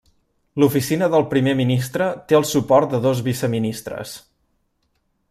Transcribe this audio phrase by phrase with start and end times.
[0.61, 4.15] L'oficina del Primer Ministre té el suport de dos viceministres.